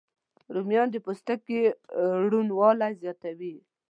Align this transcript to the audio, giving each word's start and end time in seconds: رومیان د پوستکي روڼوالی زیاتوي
رومیان 0.55 0.87
د 0.91 0.95
پوستکي 1.05 1.59
روڼوالی 2.31 2.91
زیاتوي 3.01 3.55